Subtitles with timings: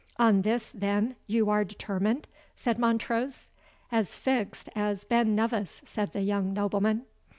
[0.17, 3.51] "On this, then, you are determined?" said Montrose.
[3.91, 7.05] "As fixed as Ben Nevis," said the young nobleman.